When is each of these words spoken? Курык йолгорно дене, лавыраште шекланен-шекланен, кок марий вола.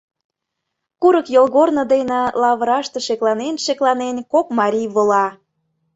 Курык 1.01 1.27
йолгорно 1.35 1.83
дене, 1.93 2.21
лавыраште 2.41 2.99
шекланен-шекланен, 3.05 4.17
кок 4.33 4.47
марий 4.59 4.89
вола. 4.95 5.27